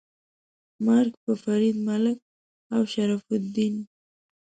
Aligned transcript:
مرګ 0.85 1.13
په 1.23 1.31
فرید 1.43 1.75
ملک 1.87 2.17
او 2.75 2.81
شرف 2.93 3.23
الدین. 3.37 3.75
🤨 3.77 3.81